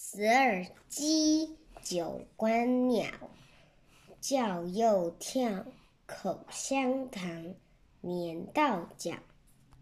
[0.00, 3.10] 十二鸡，九官鸟，
[4.20, 5.66] 叫又跳，
[6.06, 7.56] 口香糖，
[8.02, 9.14] 粘到脚。